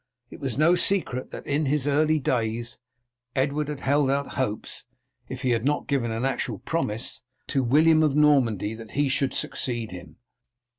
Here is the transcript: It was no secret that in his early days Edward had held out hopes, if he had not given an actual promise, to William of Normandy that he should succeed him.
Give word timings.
It 0.31 0.39
was 0.39 0.57
no 0.57 0.73
secret 0.73 1.29
that 1.29 1.45
in 1.45 1.67
his 1.67 1.85
early 1.85 2.17
days 2.17 2.79
Edward 3.35 3.67
had 3.67 3.81
held 3.81 4.09
out 4.09 4.29
hopes, 4.33 4.85
if 5.29 5.43
he 5.43 5.51
had 5.51 5.63
not 5.63 5.85
given 5.85 6.09
an 6.09 6.25
actual 6.25 6.57
promise, 6.57 7.21
to 7.49 7.61
William 7.61 8.01
of 8.01 8.15
Normandy 8.15 8.73
that 8.73 8.91
he 8.97 9.09
should 9.09 9.31
succeed 9.31 9.91
him. 9.91 10.15